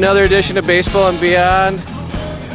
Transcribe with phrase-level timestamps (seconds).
[0.00, 1.78] another edition of Baseball and Beyond.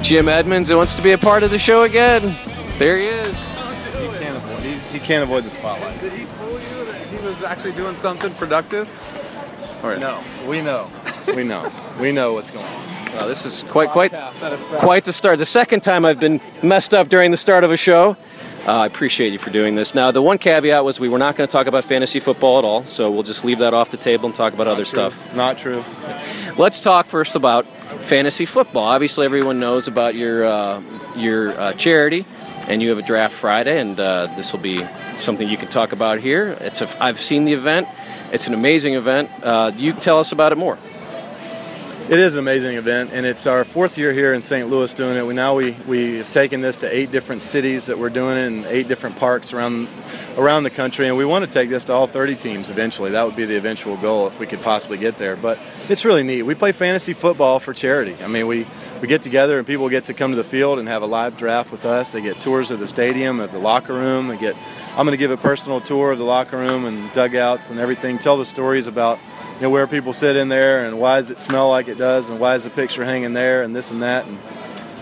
[0.04, 2.36] Jim Edmonds wants to be a part of the show again.
[2.80, 3.40] There he is.
[3.40, 6.02] He can't avoid, he, he can't avoid the spotlight.
[6.02, 8.90] Did he fool you that he was actually doing something productive?
[9.84, 10.00] All right.
[10.00, 10.90] No, we know.
[11.36, 11.72] We know.
[12.00, 13.06] We know what's going on.
[13.14, 14.80] Well, this is quite quite Podcast that it's back.
[14.80, 15.38] quite the start.
[15.40, 18.16] The second time I've been messed up during the start of a show.
[18.68, 19.94] Uh, I appreciate you for doing this.
[19.94, 22.66] Now, the one caveat was we were not going to talk about fantasy football at
[22.66, 25.36] all, so we'll just leave that off the table and talk about other stuff.
[25.36, 25.84] Not true.
[26.58, 27.66] Let's talk first about
[28.04, 28.86] fantasy football.
[28.86, 30.82] Obviously, everyone knows about your uh,
[31.14, 32.24] your uh, charity,
[32.70, 34.86] and you have a draft Friday, and uh, this will be
[35.18, 36.58] something you can talk about here.
[36.62, 37.90] It's a, I've seen the event.
[38.32, 39.32] It's an amazing event.
[39.44, 40.78] Uh, you tell us about it more.
[42.08, 44.70] It is an amazing event, and it's our fourth year here in St.
[44.70, 45.26] Louis doing it.
[45.26, 48.46] We now we we have taken this to eight different cities that we're doing it
[48.46, 49.88] in eight different parks around
[50.38, 53.10] around the country, and we want to take this to all 30 teams eventually.
[53.10, 55.36] That would be the eventual goal if we could possibly get there.
[55.36, 55.58] But
[55.90, 56.44] it's really neat.
[56.44, 58.16] We play fantasy football for charity.
[58.24, 58.68] I mean, we
[59.02, 61.38] we get together and people get to come to the field and have a live
[61.38, 62.12] draft with us.
[62.12, 64.28] They get tours of the stadium, of the locker room.
[64.28, 64.56] They get
[64.92, 68.20] I'm going to give a personal tour of the locker room and dugouts and everything.
[68.20, 69.18] Tell the stories about
[69.56, 72.30] you know where people sit in there and why does it smell like it does
[72.30, 74.26] and why is the picture hanging there and this and that.
[74.26, 74.38] And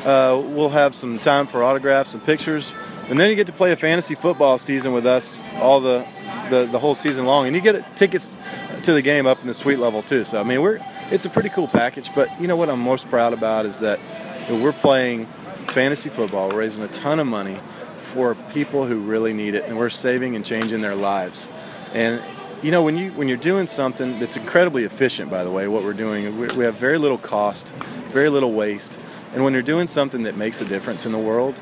[0.05, 2.71] uh, we'll have some time for autographs and pictures.
[3.09, 6.07] And then you get to play a fantasy football season with us all the
[6.49, 7.47] the, the whole season long.
[7.47, 8.37] And you get tickets
[8.83, 10.23] to the game up in the suite level too.
[10.23, 10.79] So i mean we're
[11.09, 12.13] it's a pretty cool package.
[12.13, 13.99] But you know what i'm most proud about is that
[14.47, 15.25] you know, we're playing
[15.69, 16.49] fantasy football.
[16.49, 17.57] We're raising a ton of money
[17.97, 19.65] for people who really need it.
[19.65, 21.49] And we're saving and changing their lives.
[21.93, 22.21] And
[22.63, 25.83] you know when you when you're doing something that's incredibly efficient by the way what
[25.83, 27.73] we're doing we, we have very little cost
[28.13, 28.97] very little waste
[29.33, 31.61] and when you're doing something that makes a difference in the world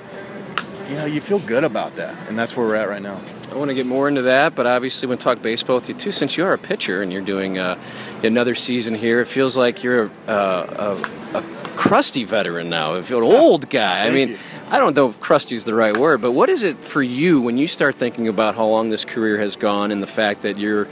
[0.88, 3.20] you know you feel good about that and that's where we're at right now
[3.52, 5.96] I want to get more into that, but obviously, want to talk baseball with you
[5.96, 6.14] too.
[6.14, 7.78] Since you are a pitcher and you're doing uh,
[8.24, 11.42] another season here, it feels like you're a, a, a
[11.76, 12.96] crusty veteran now.
[12.96, 14.08] An old guy.
[14.08, 14.38] I mean, you.
[14.72, 17.42] I don't know if crusty is the right word, but what is it for you
[17.42, 20.58] when you start thinking about how long this career has gone and the fact that
[20.58, 20.88] you're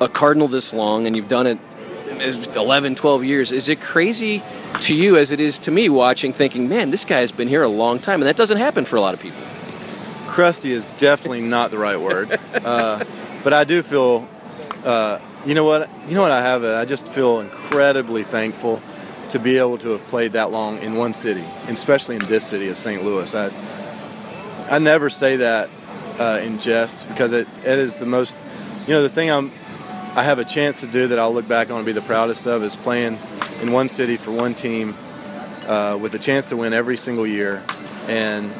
[0.00, 1.58] a Cardinal this long and you've done it
[2.20, 3.52] as 11, 12 years?
[3.52, 4.42] Is it crazy
[4.80, 7.62] to you as it is to me watching, thinking, man, this guy has been here
[7.62, 9.40] a long time, and that doesn't happen for a lot of people?
[10.28, 12.30] crusty is definitely not the right word
[12.64, 13.04] uh,
[13.42, 14.28] but i do feel
[14.84, 18.80] uh, you know what you know what i have i just feel incredibly thankful
[19.30, 22.68] to be able to have played that long in one city especially in this city
[22.68, 23.50] of st louis i,
[24.70, 25.70] I never say that
[26.18, 28.38] uh, in jest because it, it is the most
[28.86, 29.50] you know the thing i'm
[30.16, 32.46] i have a chance to do that i'll look back on and be the proudest
[32.46, 33.18] of is playing
[33.62, 34.94] in one city for one team
[35.66, 37.62] uh, with a chance to win every single year
[38.08, 38.50] and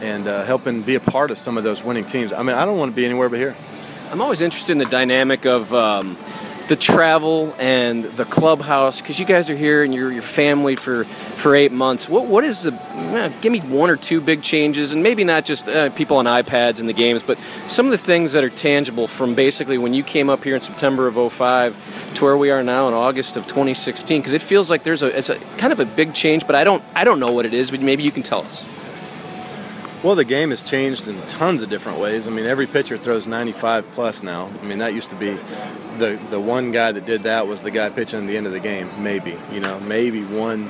[0.00, 2.32] and uh, helping be a part of some of those winning teams.
[2.32, 3.56] I mean, I don't want to be anywhere but here.
[4.10, 6.16] I'm always interested in the dynamic of um,
[6.68, 11.04] the travel and the clubhouse because you guys are here and you're your family for,
[11.04, 12.08] for eight months.
[12.08, 12.72] What what is the?
[12.72, 16.26] eh, give me one or two big changes, and maybe not just uh, people on
[16.26, 19.94] iPads and the games, but some of the things that are tangible from basically when
[19.94, 23.36] you came up here in September of 05 to where we are now in August
[23.36, 24.20] of 2016.
[24.20, 26.64] Because it feels like there's a it's a kind of a big change, but I
[26.64, 28.68] don't I don't know what it is, but maybe you can tell us.
[30.02, 32.26] Well, the game has changed in tons of different ways.
[32.26, 34.50] I mean, every pitcher throws 95 plus now.
[34.60, 35.38] I mean, that used to be
[35.98, 38.52] the the one guy that did that was the guy pitching at the end of
[38.52, 38.88] the game.
[39.02, 40.68] Maybe you know, maybe one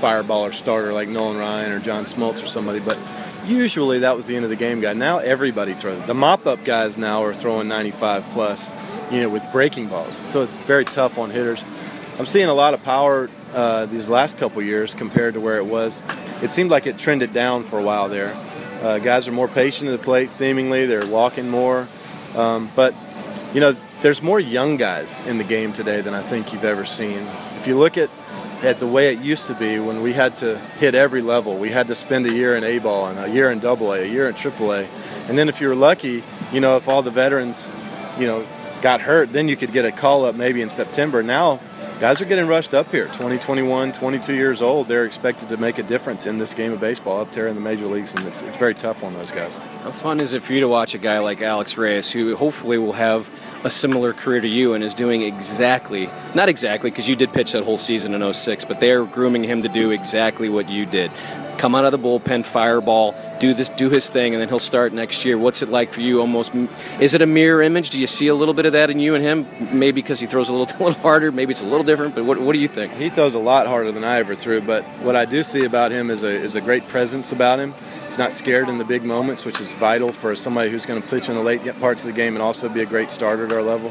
[0.00, 2.98] fireballer starter like Nolan Ryan or John Smoltz or somebody, but
[3.44, 4.92] usually that was the end of the game guy.
[4.92, 6.06] Now everybody throws.
[6.06, 8.70] The mop up guys now are throwing 95 plus,
[9.10, 10.16] you know, with breaking balls.
[10.30, 11.64] So it's very tough on hitters.
[12.18, 15.66] I'm seeing a lot of power uh, these last couple years compared to where it
[15.66, 16.02] was.
[16.42, 18.34] It seemed like it trended down for a while there.
[18.80, 20.86] Uh, guys are more patient at the plate, seemingly.
[20.86, 21.86] They're walking more.
[22.34, 22.94] Um, but,
[23.52, 26.86] you know, there's more young guys in the game today than I think you've ever
[26.86, 27.26] seen.
[27.58, 28.08] If you look at,
[28.62, 31.68] at the way it used to be when we had to hit every level, we
[31.68, 34.06] had to spend a year in A ball and a year in double A, a
[34.06, 34.86] year in triple A.
[35.28, 37.68] And then if you were lucky, you know, if all the veterans,
[38.18, 38.46] you know,
[38.80, 41.22] got hurt, then you could get a call up maybe in September.
[41.22, 41.60] Now,
[42.00, 43.08] guys are getting rushed up here.
[43.08, 44.88] 20 21 22 years old.
[44.88, 47.60] They're expected to make a difference in this game of baseball up there in the
[47.60, 49.58] major leagues and it's, it's very tough on those guys.
[49.58, 52.78] How fun is it for you to watch a guy like Alex Reyes, who hopefully
[52.78, 53.30] will have
[53.64, 57.52] a similar career to you and is doing exactly, not exactly, because you did pitch
[57.52, 61.10] that whole season in 06, but they're grooming him to do exactly what you did.
[61.60, 64.94] Come out of the bullpen, fireball, do this, do his thing, and then he'll start
[64.94, 65.36] next year.
[65.36, 66.20] What's it like for you?
[66.20, 66.54] Almost,
[67.00, 67.90] is it a mirror image?
[67.90, 69.46] Do you see a little bit of that in you and him?
[69.78, 71.30] Maybe because he throws a little, a little harder.
[71.30, 72.14] Maybe it's a little different.
[72.14, 72.94] But what, what do you think?
[72.94, 75.90] he throws a lot harder than I ever threw but what I do see about
[75.90, 77.74] him is a, is a great presence about him
[78.06, 81.08] he's not scared in the big moments which is vital for somebody who's going to
[81.08, 83.52] pitch in the late parts of the game and also be a great starter at
[83.52, 83.90] our level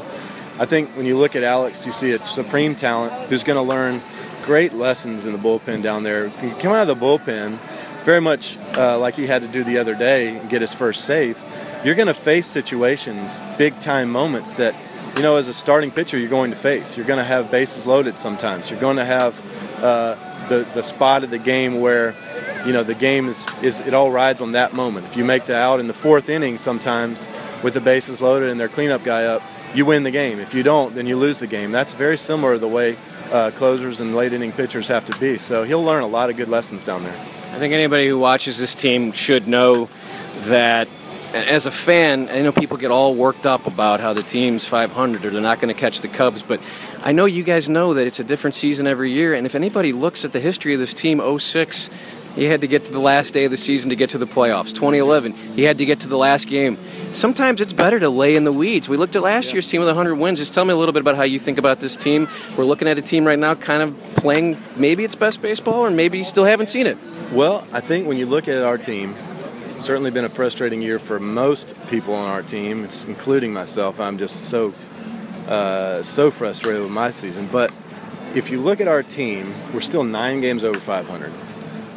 [0.58, 3.62] I think when you look at Alex you see a supreme talent who's going to
[3.62, 4.00] learn
[4.50, 6.26] great lessons in the bullpen down there.
[6.42, 7.56] You come out of the bullpen,
[8.02, 11.04] very much uh, like he had to do the other day and get his first
[11.04, 11.40] save.
[11.84, 14.74] You're going to face situations, big time moments that,
[15.14, 16.96] you know, as a starting pitcher, you're going to face.
[16.96, 18.72] You're going to have bases loaded sometimes.
[18.72, 19.38] You're going to have
[19.84, 20.16] uh,
[20.48, 22.16] the the spot of the game where,
[22.66, 25.06] you know, the game is, is it all rides on that moment.
[25.06, 27.28] If you make the out in the fourth inning, sometimes
[27.62, 29.42] with the bases loaded and their cleanup guy up,
[29.76, 30.40] you win the game.
[30.40, 31.70] If you don't, then you lose the game.
[31.70, 32.96] That's very similar to the way
[33.30, 35.38] uh, closers and late inning pitchers have to be.
[35.38, 37.14] So he'll learn a lot of good lessons down there.
[37.52, 39.88] I think anybody who watches this team should know
[40.44, 40.88] that
[41.32, 45.24] as a fan, I know people get all worked up about how the team's 500
[45.24, 46.60] or they're not going to catch the Cubs, but
[47.02, 49.34] I know you guys know that it's a different season every year.
[49.34, 51.88] And if anybody looks at the history of this team, 06,
[52.34, 54.26] he had to get to the last day of the season to get to the
[54.26, 54.72] playoffs.
[54.72, 56.78] 2011, he had to get to the last game.
[57.12, 58.88] Sometimes it's better to lay in the weeds.
[58.88, 59.54] We looked at last yeah.
[59.54, 60.38] year's team with 100 wins.
[60.38, 62.28] Just tell me a little bit about how you think about this team.
[62.56, 65.90] We're looking at a team right now kind of playing maybe its best baseball, or
[65.90, 66.96] maybe you still haven't seen it.
[67.32, 69.14] Well, I think when you look at our team,
[69.78, 73.98] certainly been a frustrating year for most people on our team, including myself.
[74.00, 74.72] I'm just so
[75.48, 77.48] uh, so frustrated with my season.
[77.50, 77.72] But
[78.34, 81.32] if you look at our team, we're still nine games over 500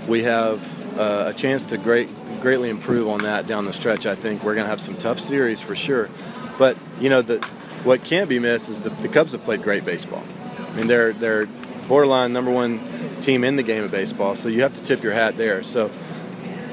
[0.07, 2.09] we have uh, a chance to great,
[2.41, 4.05] greatly improve on that down the stretch.
[4.05, 6.09] I think we're going to have some tough series for sure.
[6.57, 7.37] But you know, the,
[7.83, 10.23] what can't be missed is the, the Cubs have played great baseball.
[10.57, 11.47] I mean, they're they're
[11.87, 12.79] borderline number one
[13.21, 15.63] team in the game of baseball, so you have to tip your hat there.
[15.63, 15.89] So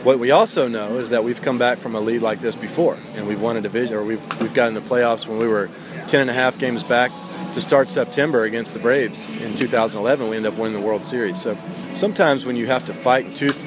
[0.03, 2.99] what we also know is that we've come back from a lead like this before,
[3.15, 5.69] and we've won a division, or we've we've gotten the playoffs when we were
[6.07, 7.11] 10 and a half games back
[7.55, 10.29] to start September against the Braves in 2011.
[10.29, 11.41] We end up winning the World Series.
[11.41, 11.57] So
[11.95, 13.67] sometimes when you have to fight tooth,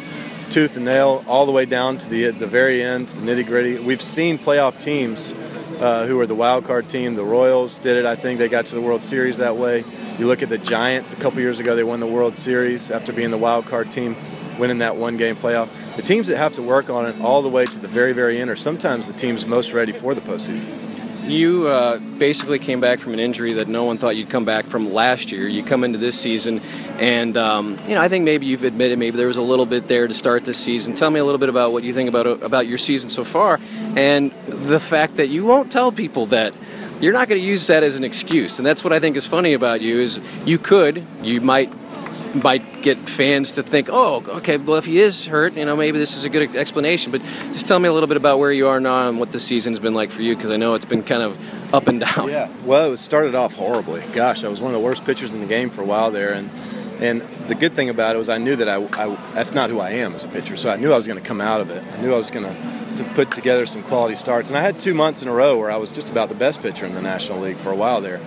[0.49, 3.79] tooth and nail all the way down to the the very end, nitty gritty.
[3.79, 5.33] We've seen playoff teams
[5.81, 7.15] uh, who are the wild card team.
[7.15, 8.05] The Royals did it.
[8.05, 9.83] I think they got to the World Series that way.
[10.17, 13.11] You look at the Giants a couple years ago; they won the World Series after
[13.11, 14.15] being the wild card team,
[14.57, 15.69] winning that one game playoff.
[15.95, 18.39] The teams that have to work on it all the way to the very, very
[18.39, 20.92] end are sometimes the teams most ready for the postseason
[21.25, 24.65] you uh, basically came back from an injury that no one thought you'd come back
[24.65, 25.47] from last year.
[25.47, 26.61] You come into this season,
[26.99, 29.87] and um, you know I think maybe you've admitted maybe there was a little bit
[29.87, 30.93] there to start this season.
[30.93, 33.59] Tell me a little bit about what you think about about your season so far,
[33.95, 36.53] and the fact that you won't tell people that
[37.01, 38.59] you're not going to use that as an excuse.
[38.59, 41.69] And that's what I think is funny about you is you could, you might
[42.35, 45.97] might get fans to think, oh, okay, well, if he is hurt, you know, maybe
[45.97, 47.11] this is a good explanation.
[47.11, 49.39] But just tell me a little bit about where you are now and what the
[49.39, 52.29] season's been like for you, because I know it's been kind of up and down.
[52.29, 54.01] Yeah, well, it started off horribly.
[54.13, 56.33] Gosh, I was one of the worst pitchers in the game for a while there,
[56.33, 56.49] and
[56.99, 59.79] and the good thing about it was I knew that I, I that's not who
[59.79, 61.69] I am as a pitcher, so I knew I was going to come out of
[61.69, 61.83] it.
[61.93, 64.79] I knew I was going to to put together some quality starts, and I had
[64.79, 67.01] two months in a row where I was just about the best pitcher in the
[67.01, 68.19] National League for a while there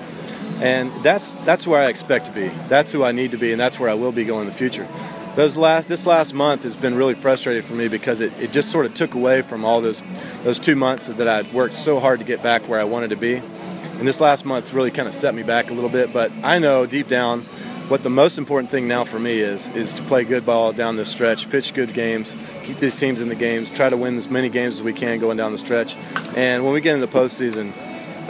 [0.61, 2.49] and that's that's where I expect to be.
[2.69, 4.53] That's who I need to be, and that's where I will be going in the
[4.53, 4.89] future.
[5.35, 8.71] Those last this last month has been really frustrating for me because it, it just
[8.71, 10.03] sort of took away from all those
[10.45, 13.17] those two months that I'd worked so hard to get back where I wanted to
[13.17, 13.35] be.
[13.35, 16.13] And this last month really kind of set me back a little bit.
[16.13, 17.43] But I know deep down
[17.89, 20.97] what the most important thing now for me is is to play good ball down
[20.97, 22.35] this stretch, pitch good games,
[22.65, 25.19] keep these teams in the games, try to win as many games as we can
[25.19, 25.97] going down the stretch.
[26.35, 27.73] And when we get into the postseason,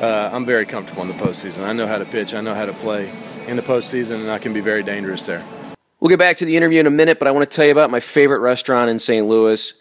[0.00, 1.64] uh, I'm very comfortable in the postseason.
[1.64, 3.10] I know how to pitch, I know how to play
[3.46, 5.44] in the postseason, and I can be very dangerous there.
[6.00, 7.72] We'll get back to the interview in a minute, but I want to tell you
[7.72, 9.26] about my favorite restaurant in St.
[9.26, 9.72] Louis.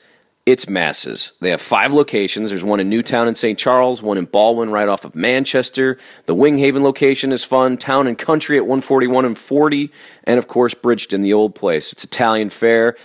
[0.46, 1.34] It's Massa's.
[1.42, 2.52] They have five locations.
[2.52, 3.58] There's one in Newtown and St.
[3.58, 5.98] Charles, one in Ballwin right off of Manchester.
[6.28, 7.78] The Winghaven location is fun.
[7.78, 9.92] Town and Country at 141 and 40.
[10.24, 11.92] And of course, Bridgeton, the old place.
[11.92, 12.96] It's Italian fare.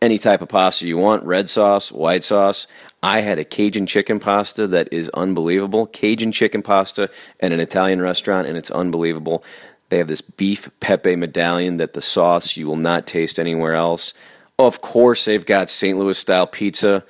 [0.00, 2.66] Any type of pasta you want red sauce, white sauce.
[3.02, 5.86] I had a Cajun chicken pasta that is unbelievable.
[5.86, 9.42] Cajun chicken pasta at an Italian restaurant, and it's unbelievable.
[9.88, 14.14] They have this beef pepe medallion that the sauce you will not taste anywhere else.
[14.58, 15.98] Of course, they've got St.
[15.98, 17.04] Louis style pizza.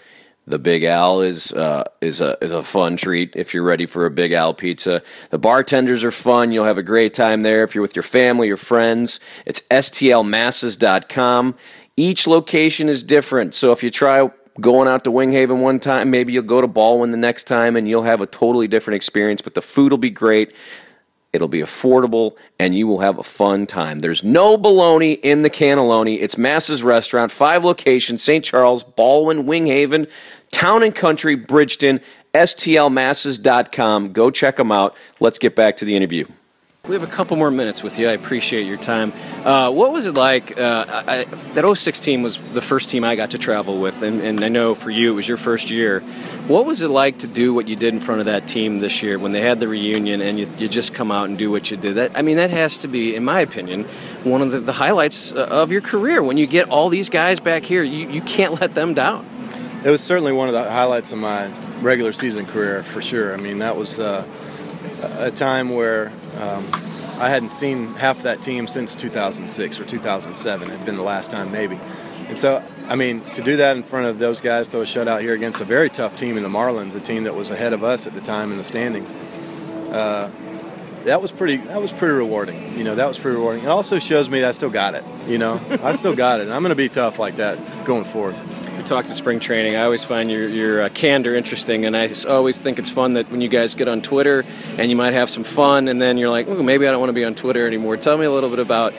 [0.47, 4.07] The Big Al is uh, is a is a fun treat if you're ready for
[4.07, 5.03] a Big Al pizza.
[5.31, 6.51] The bartenders are fun.
[6.51, 9.21] You'll have a great time there if you're with your family or friends.
[9.47, 11.55] It's stlmasses.com.
[11.97, 14.31] Each location is different, so if you try
[14.61, 17.89] going out to Winghaven one time, maybe you'll go to Ballwin the next time and
[17.89, 20.53] you'll have a totally different experience, but the food will be great.
[21.33, 24.01] It'll be affordable and you will have a fun time.
[24.01, 26.21] There's no baloney in the cannelloni.
[26.21, 28.45] It's Massa's Restaurant, five locations St.
[28.45, 30.11] Charles, Ballwin, Winghaven,
[30.51, 32.01] Town and Country, Bridgeton,
[32.35, 34.13] STLmasses.com.
[34.13, 34.95] Go check them out.
[35.21, 36.27] Let's get back to the interview.
[36.89, 38.09] We have a couple more minutes with you.
[38.09, 39.13] I appreciate your time.
[39.45, 40.59] Uh, what was it like?
[40.59, 41.25] Uh, I,
[41.55, 44.49] that 06 team was the first team I got to travel with, and, and I
[44.49, 46.01] know for you it was your first year.
[46.49, 49.01] What was it like to do what you did in front of that team this
[49.01, 51.71] year when they had the reunion and you, you just come out and do what
[51.71, 51.95] you did?
[51.95, 53.85] That I mean, that has to be, in my opinion,
[54.25, 56.21] one of the, the highlights uh, of your career.
[56.21, 59.25] When you get all these guys back here, you, you can't let them down.
[59.85, 61.47] It was certainly one of the highlights of my
[61.81, 63.35] regular season career, for sure.
[63.35, 64.27] I mean, that was uh,
[65.19, 66.69] a time where um,
[67.19, 70.69] I hadn't seen half that team since 2006 or 2007.
[70.69, 71.79] It had been the last time, maybe.
[72.29, 75.21] And so, I mean, to do that in front of those guys, throw a shutout
[75.21, 77.85] here against a very tough team in the Marlins, a team that was ahead of
[77.85, 79.13] us at the time in the standings,
[79.93, 80.31] uh,
[81.05, 81.57] that was pretty.
[81.57, 82.79] That was pretty rewarding.
[82.79, 83.65] You know, that was pretty rewarding.
[83.65, 85.05] It also shows me that I still got it.
[85.27, 86.45] You know, I still got it.
[86.45, 88.37] And I'm going to be tough like that going forward
[88.83, 89.77] we talked to spring training.
[89.77, 93.13] I always find your, your uh, candor interesting, and I just always think it's fun
[93.13, 94.45] that when you guys get on Twitter
[94.77, 97.15] and you might have some fun, and then you're like, maybe I don't want to
[97.15, 97.97] be on Twitter anymore.
[97.97, 98.93] Tell me a little bit about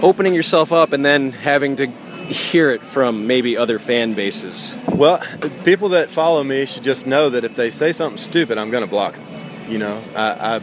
[0.00, 4.74] opening yourself up and then having to hear it from maybe other fan bases.
[4.88, 5.22] Well,
[5.64, 8.84] people that follow me should just know that if they say something stupid, I'm going
[8.84, 9.26] to block them.
[9.70, 10.60] You know, I, I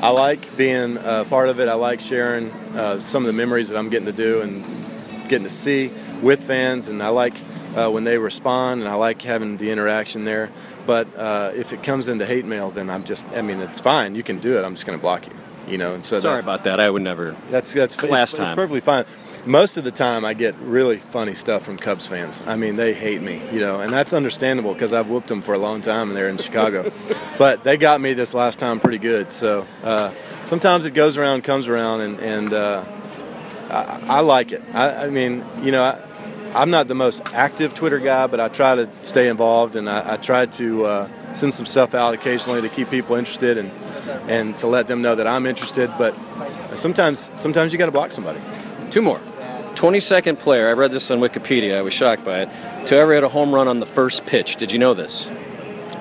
[0.00, 1.68] I like being a part of it.
[1.68, 4.64] I like sharing uh, some of the memories that I'm getting to do and
[5.28, 7.34] getting to see with fans, and I like
[7.76, 10.50] uh, when they respond, and I like having the interaction there.
[10.86, 14.14] But uh, if it comes into hate mail, then I'm just, I mean, it's fine.
[14.14, 14.64] You can do it.
[14.64, 15.34] I'm just going to block you.
[15.68, 16.80] You know, and so sorry about that.
[16.80, 17.36] I would never.
[17.50, 18.48] That's that's last it's, time.
[18.48, 19.04] It's perfectly fine.
[19.44, 22.42] Most of the time, I get really funny stuff from Cubs fans.
[22.46, 25.52] I mean, they hate me, you know, and that's understandable because I've whooped them for
[25.54, 26.90] a long time and they're in Chicago.
[27.38, 29.30] but they got me this last time pretty good.
[29.30, 30.12] So uh,
[30.46, 32.84] sometimes it goes around, comes around, and and uh,
[33.68, 34.62] I, I, like it.
[34.74, 36.07] I, I mean, you know, I,
[36.54, 40.14] I'm not the most active Twitter guy, but I try to stay involved and I,
[40.14, 43.70] I try to uh, send some stuff out occasionally to keep people interested and
[44.28, 45.90] and to let them know that I'm interested.
[45.98, 46.14] But
[46.74, 48.40] sometimes sometimes you got to block somebody.
[48.90, 49.20] Two more.
[49.74, 50.68] 22nd player.
[50.68, 51.76] I read this on Wikipedia.
[51.76, 52.86] I was shocked by it.
[52.86, 54.56] To ever hit a home run on the first pitch.
[54.56, 55.28] Did you know this?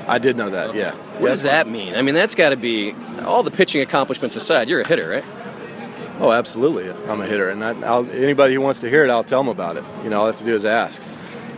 [0.07, 0.73] I did know that.
[0.73, 0.95] Yeah.
[1.19, 1.95] What does that mean?
[1.95, 4.69] I mean, that's got to be all the pitching accomplishments aside.
[4.69, 5.23] You're a hitter, right?
[6.19, 6.89] Oh, absolutely.
[7.09, 9.77] I'm a hitter, and I, anybody who wants to hear it, I'll tell them about
[9.77, 9.83] it.
[10.03, 11.01] You know, all I have to do is ask.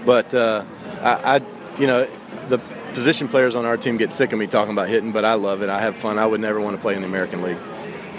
[0.05, 0.65] But uh,
[1.01, 1.41] I, I,
[1.79, 2.05] you know,
[2.49, 2.57] the
[2.93, 5.61] position players on our team get sick of me talking about hitting, but I love
[5.61, 5.69] it.
[5.69, 6.19] I have fun.
[6.19, 7.57] I would never want to play in the American League.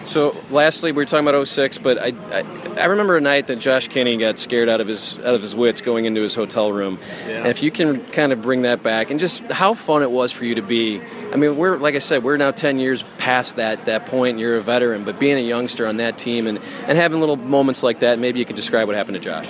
[0.05, 2.45] So, lastly, we were talking about 06, but I, I,
[2.81, 5.55] I, remember a night that Josh Kinney got scared out of his out of his
[5.55, 6.99] wits going into his hotel room.
[7.27, 7.39] Yeah.
[7.39, 10.33] And if you can kind of bring that back and just how fun it was
[10.33, 11.01] for you to be.
[11.33, 14.31] I mean, we're like I said, we're now 10 years past that that point.
[14.31, 17.37] And you're a veteran, but being a youngster on that team and and having little
[17.37, 19.49] moments like that, maybe you could describe what happened to Josh.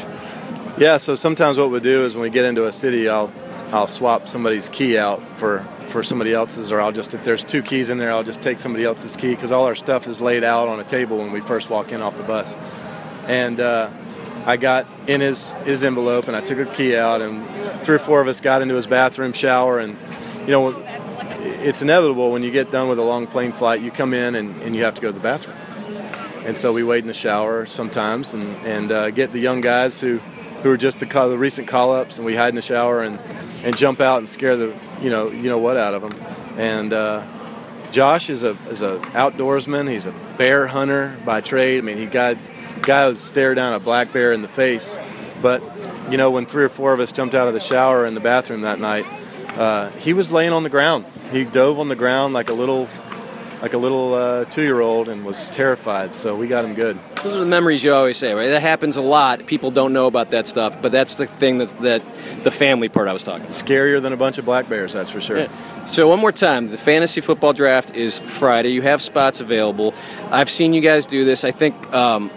[0.79, 0.99] Yeah.
[0.99, 3.33] So sometimes what we do is when we get into a city, I'll
[3.73, 7.63] I'll swap somebody's key out for for somebody else's, or I'll just if there's two
[7.63, 10.45] keys in there, I'll just take somebody else's key because all our stuff is laid
[10.45, 12.55] out on a table when we first walk in off the bus.
[13.27, 13.91] And uh,
[14.47, 17.47] I got in his his envelope and I took a key out, and
[17.83, 19.97] three or four of us got into his bathroom, shower, and
[20.47, 20.71] you know
[21.63, 24.63] it's inevitable when you get done with a long plane flight, you come in and,
[24.63, 25.57] and you have to go to the bathroom.
[26.45, 30.01] And so we wait in the shower sometimes and, and uh, get the young guys
[30.01, 30.19] who,
[30.63, 33.19] who are just the, the recent call ups, and we hide in the shower and
[33.63, 36.15] and jump out and scare the you know you know what out of them.
[36.59, 37.25] And uh,
[37.93, 39.91] Josh is a is a outdoorsman.
[39.91, 41.79] He's a bear hunter by trade.
[41.79, 42.37] I mean, he got
[42.83, 44.99] guy would stare down a black bear in the face.
[45.43, 45.63] But
[46.11, 48.21] you know, when three or four of us jumped out of the shower in the
[48.21, 49.07] bathroom that night,
[49.57, 51.05] uh, he was laying on the ground.
[51.33, 52.89] He dove on the ground like a little
[53.63, 56.15] like a little uh, two-year-old and was terrified.
[56.15, 56.99] So we got him good.
[57.23, 58.49] Those are the memories you always say, right?
[58.49, 59.47] That happens a lot.
[59.47, 62.03] People don't know about that stuff, but that's the thing that, that
[62.43, 63.43] the family part I was talking.
[63.43, 63.53] About.
[63.53, 65.39] Scarier than a bunch of black bears, that's for sure.
[65.39, 65.87] Yeah.
[65.87, 68.71] So one more time, the fantasy football draft is Friday.
[68.71, 69.93] You have spots available.
[70.31, 71.45] I've seen you guys do this.
[71.45, 72.31] I think um,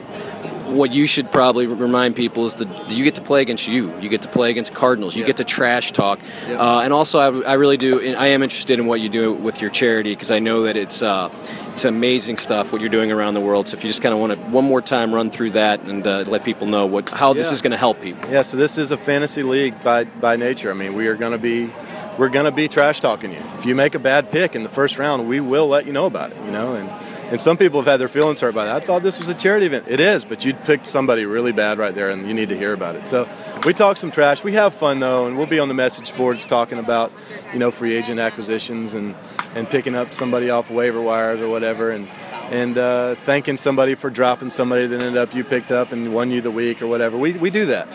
[0.74, 3.98] what you should probably remind people is that you get to play against you.
[4.00, 5.16] You get to play against Cardinals.
[5.16, 5.28] You yeah.
[5.28, 6.20] get to trash talk.
[6.48, 6.60] Yeah.
[6.60, 8.16] Uh, and also, I, I, really do.
[8.16, 11.02] I am interested in what you do with your charity because I know that it's
[11.02, 11.30] uh,
[11.72, 13.68] it's amazing stuff what you're doing around the world.
[13.68, 16.06] So if you just kind of want to one more time run through that and
[16.06, 17.34] uh, let people know what how yeah.
[17.34, 18.30] this is going to help people.
[18.30, 18.42] Yeah.
[18.42, 20.72] So this is a fantasy league by by nature.
[20.72, 21.72] I mean, we are going to be
[22.18, 23.42] we're going to be trash talking you.
[23.58, 26.06] If you make a bad pick in the first round, we will let you know
[26.06, 26.38] about it.
[26.46, 26.90] You know and
[27.34, 28.76] and some people have had their feelings hurt by that.
[28.76, 29.86] I thought this was a charity event.
[29.88, 32.74] It is, but you picked somebody really bad right there, and you need to hear
[32.74, 33.08] about it.
[33.08, 33.28] So
[33.66, 34.44] we talk some trash.
[34.44, 37.12] We have fun though, and we'll be on the message boards talking about,
[37.52, 39.16] you know, free agent acquisitions and
[39.56, 42.08] and picking up somebody off waiver wires or whatever, and
[42.52, 46.30] and uh, thanking somebody for dropping somebody that ended up you picked up and won
[46.30, 47.18] you the week or whatever.
[47.18, 47.88] We we do that,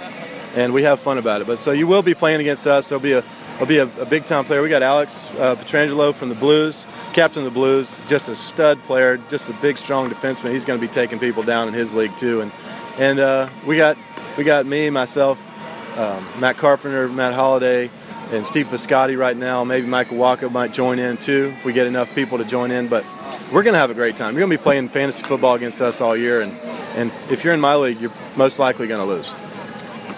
[0.56, 1.46] and we have fun about it.
[1.46, 2.88] But so you will be playing against us.
[2.88, 3.22] There'll be a
[3.58, 4.62] will be a, a big time player.
[4.62, 8.80] We got Alex uh, Pietrangelo from the Blues, captain of the Blues, just a stud
[8.84, 10.52] player, just a big, strong defenseman.
[10.52, 12.40] He's going to be taking people down in his league too.
[12.40, 12.52] And
[12.98, 13.96] and uh, we got
[14.36, 15.38] we got me, myself,
[15.98, 17.90] um, Matt Carpenter, Matt Holliday,
[18.30, 19.64] and Steve Piscotty right now.
[19.64, 22.88] Maybe Michael Wacha might join in too if we get enough people to join in.
[22.88, 23.04] But
[23.52, 24.34] we're going to have a great time.
[24.34, 26.52] You're going to be playing fantasy football against us all year, and
[26.96, 29.34] and if you're in my league, you're most likely going to lose.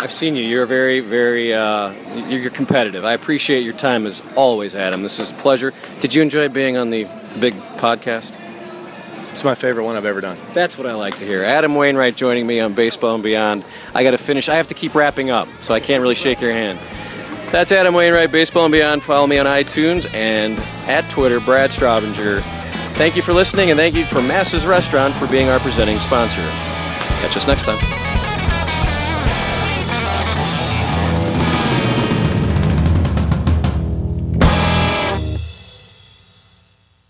[0.00, 0.42] I've seen you.
[0.42, 1.92] You're very, very, uh,
[2.26, 3.04] you're competitive.
[3.04, 5.02] I appreciate your time as always, Adam.
[5.02, 5.74] This is a pleasure.
[6.00, 7.04] Did you enjoy being on the
[7.38, 8.34] big podcast?
[9.30, 10.38] It's my favorite one I've ever done.
[10.54, 11.44] That's what I like to hear.
[11.44, 13.62] Adam Wainwright joining me on Baseball and Beyond.
[13.94, 14.48] I got to finish.
[14.48, 16.78] I have to keep wrapping up, so I can't really shake your hand.
[17.52, 19.02] That's Adam Wainwright, Baseball and Beyond.
[19.02, 22.40] Follow me on iTunes and at Twitter, Brad Straubinger.
[22.94, 26.42] Thank you for listening, and thank you for Massa's Restaurant for being our presenting sponsor.
[27.20, 27.99] Catch us next time.